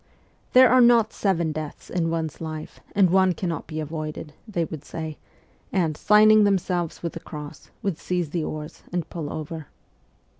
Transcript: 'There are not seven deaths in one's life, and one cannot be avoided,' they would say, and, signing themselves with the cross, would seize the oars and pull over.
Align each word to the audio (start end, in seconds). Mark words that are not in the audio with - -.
'There 0.53 0.71
are 0.71 0.81
not 0.81 1.13
seven 1.13 1.51
deaths 1.51 1.87
in 1.87 2.09
one's 2.09 2.41
life, 2.41 2.79
and 2.95 3.11
one 3.11 3.35
cannot 3.35 3.67
be 3.67 3.79
avoided,' 3.79 4.33
they 4.47 4.65
would 4.65 4.83
say, 4.83 5.19
and, 5.71 5.95
signing 5.95 6.43
themselves 6.43 7.03
with 7.03 7.13
the 7.13 7.19
cross, 7.19 7.69
would 7.83 7.99
seize 7.99 8.31
the 8.31 8.43
oars 8.43 8.81
and 8.91 9.07
pull 9.11 9.31
over. 9.31 9.67